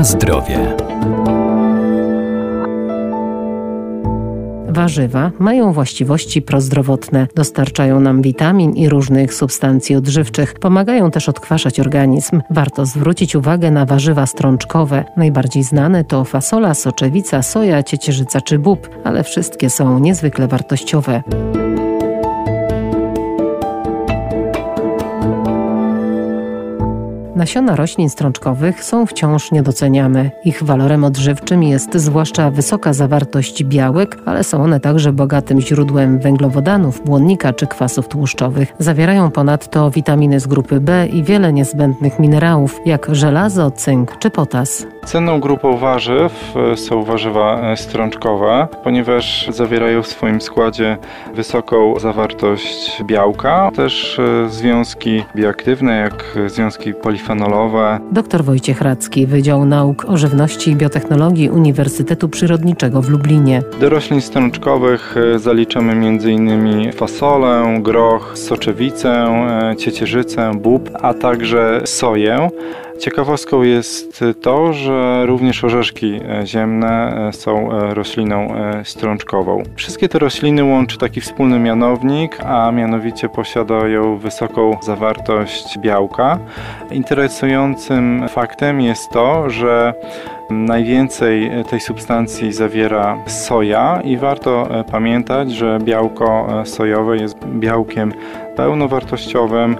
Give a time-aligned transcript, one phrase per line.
[0.00, 0.76] Na zdrowie.
[4.68, 12.42] Warzywa mają właściwości prozdrowotne, dostarczają nam witamin i różnych substancji odżywczych, pomagają też odkwaszać organizm.
[12.50, 15.04] Warto zwrócić uwagę na warzywa strączkowe.
[15.16, 21.22] Najbardziej znane to fasola, soczewica, soja, ciecierzyca czy bób, ale wszystkie są niezwykle wartościowe.
[27.40, 30.30] Nasiona roślin strączkowych są wciąż niedoceniane.
[30.44, 37.04] Ich walorem odżywczym jest zwłaszcza wysoka zawartość białek, ale są one także bogatym źródłem węglowodanów,
[37.04, 38.72] błonnika czy kwasów tłuszczowych.
[38.78, 44.86] Zawierają ponadto witaminy z grupy B i wiele niezbędnych minerałów, jak żelazo, cynk czy potas.
[45.04, 46.32] Cenną grupą warzyw
[46.72, 50.96] e, są warzywa e, strączkowe, ponieważ zawierają w swoim składzie
[51.34, 57.29] wysoką zawartość białka, też e, związki bioaktywne, jak związki polifenolowe.
[58.12, 63.62] Dr Wojciech Radzki, Wydział Nauk o Żywności i Biotechnologii Uniwersytetu Przyrodniczego w Lublinie.
[63.80, 66.92] Do roślin strączkowych zaliczamy m.in.
[66.92, 69.26] fasolę, groch, soczewicę,
[69.78, 72.50] ciecierzycę, bób, a także soję.
[73.00, 79.62] Ciekawostką jest to, że również orzeszki e, ziemne e, są e, rośliną strączkową.
[79.76, 86.38] Wszystkie te rośliny łączy taki wspólny mianownik, a mianowicie posiadają wysoką zawartość białka.
[86.90, 89.94] Interesującym faktem jest to, że
[90.50, 98.12] Najwięcej tej substancji zawiera soja i warto pamiętać, że białko sojowe jest białkiem
[98.56, 99.76] pełnowartościowym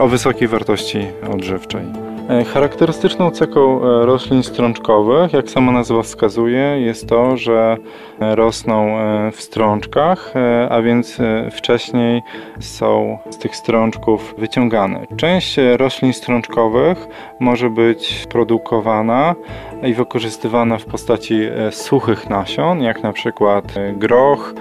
[0.00, 2.07] o wysokiej wartości odżywczej.
[2.28, 7.76] E, charakterystyczną cechą e, roślin strączkowych, jak sama nazwa wskazuje, jest to, że
[8.20, 8.98] e, rosną
[9.32, 10.34] w strączkach,
[10.70, 11.18] a więc
[11.50, 12.22] wcześniej
[12.60, 15.06] są z tych strączków wyciągane.
[15.16, 17.08] Część roślin strączkowych
[17.40, 19.34] może być produkowana
[19.82, 21.40] i wykorzystywana w postaci
[21.70, 24.54] suchych nasion, jak na przykład groch,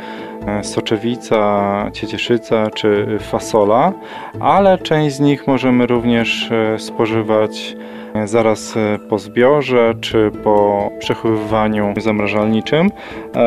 [0.62, 3.94] soczewica, ciecieszyca czy fasola,
[4.40, 7.76] ale część z nich możemy również e, spożywać
[8.14, 8.76] e, zaraz
[9.10, 12.92] po zbiorze czy po przechowywaniu zamrażalniczym,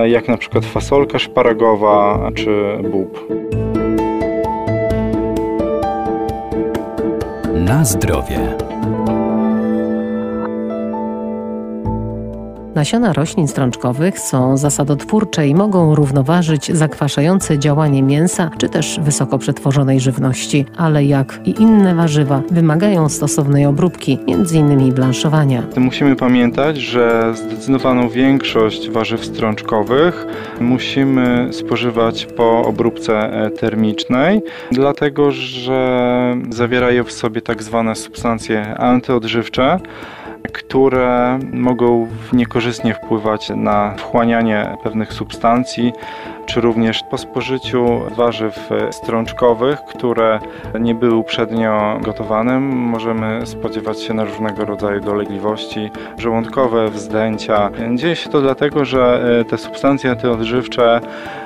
[0.07, 3.29] jak na przykład fasolka szparagowa czy bób.
[7.55, 8.70] Na zdrowie.
[12.81, 20.01] Nasiona roślin strączkowych są zasadotwórcze i mogą równoważyć zakwaszające działanie mięsa czy też wysoko przetworzonej
[20.01, 24.93] żywności, ale jak i inne warzywa wymagają stosownej obróbki, m.in.
[24.93, 25.63] blanszowania.
[25.77, 30.27] Musimy pamiętać, że zdecydowaną większość warzyw strączkowych
[30.61, 34.43] musimy spożywać po obróbce e, termicznej,
[34.73, 39.81] dlatego że zawierają w sobie tak zwane substancje antyodżywcze,
[40.53, 45.93] które mogą niekorzystnie wpływać na wchłanianie pewnych substancji,
[46.51, 50.39] czy również po spożyciu warzyw strączkowych, które
[50.81, 57.71] nie były uprzednio gotowane, możemy spodziewać się na różnego rodzaju dolegliwości żołądkowe, wzdęcia.
[57.95, 61.01] Dzieje się to dlatego, że e, te substancje antyodżywcze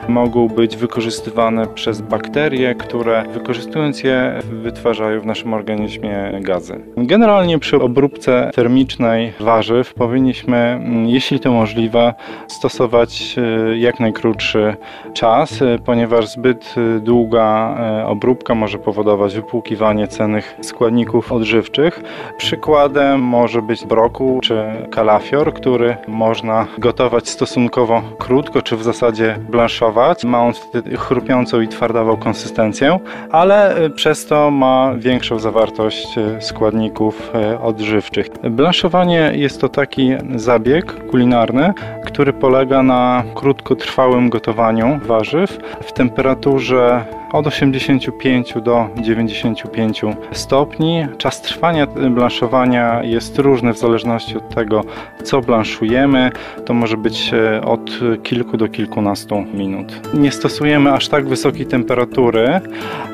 [0.08, 6.80] mogą być wykorzystywane przez bakterie, które wykorzystując je wytwarzają w naszym organizmie gazy.
[6.96, 12.14] Generalnie przy obróbce termicznej warzyw powinniśmy, mm, jeśli to możliwe,
[12.48, 14.76] stosować e, jak najkrótszy
[15.12, 22.02] czas, e, ponieważ zbyt e, długa e, obróbka może powodować wypłukiwanie cennych składników odżywczych.
[22.36, 30.24] Przykładem może być brokuł czy kalafior, który można gotować stosunkowo krótko, czy w zasadzie blanszować.
[30.24, 32.98] Ma on wtedy chrupiącą i twardawą konsystencję,
[33.30, 38.28] ale przez to ma większą zawartość składników odżywczych.
[38.50, 41.72] Blanszowanie jest to taki zabieg kulinarny,
[42.04, 50.02] który polega na krótkotrwałym gotowaniu warzyw w temperaturze od 85 do 95
[50.32, 51.06] stopni.
[51.18, 54.84] Czas trwania blanszowania jest różny w zależności od tego,
[55.22, 56.30] co blanszujemy.
[56.64, 57.90] To może być e, od
[58.22, 60.00] kilku do kilkunastu minut.
[60.14, 62.60] Nie stosujemy aż tak wysokiej temperatury,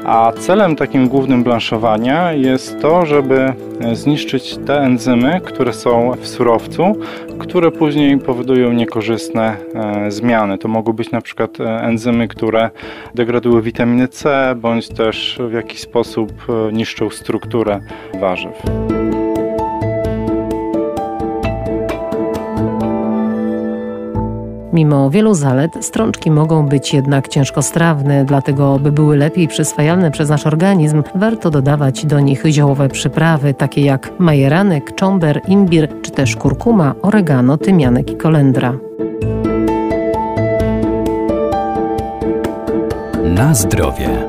[0.05, 3.53] a celem takim głównym blanszowania jest to, żeby
[3.93, 6.97] zniszczyć te enzymy, które są w surowcu,
[7.39, 10.59] które później powodują niekorzystne e, zmiany.
[10.59, 12.71] To mogą być na przykład e, enzymy, które
[13.15, 17.81] degradują witaminy C, bądź też w jakiś sposób e, niszczą strukturę
[18.21, 18.63] warzyw.
[24.73, 30.47] Mimo wielu zalet, strączki mogą być jednak ciężkostrawne, dlatego by były lepiej przyswajalne przez nasz
[30.47, 36.95] organizm, warto dodawać do nich ziołowe przyprawy, takie jak majeranek, czomber, imbir czy też kurkuma,
[37.03, 38.79] oregano, tymianek i kolendra.
[43.41, 44.27] Na zdrowie.